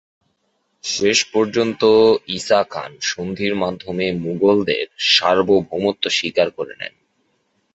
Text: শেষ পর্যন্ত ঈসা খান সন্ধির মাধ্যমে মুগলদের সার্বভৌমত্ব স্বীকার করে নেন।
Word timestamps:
শেষ 0.83 1.19
পর্যন্ত 1.25 1.81
ঈসা 2.27 2.61
খান 2.63 2.91
সন্ধির 3.01 3.53
মাধ্যমে 3.55 4.05
মুগলদের 4.21 4.85
সার্বভৌমত্ব 5.09 6.03
স্বীকার 6.09 6.47
করে 6.51 6.73
নেন। 6.79 6.93